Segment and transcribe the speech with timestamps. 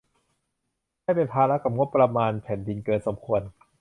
[1.03, 3.41] ไม่เป็นภาระกับงบประมาณแผ่นดินเกินสมควร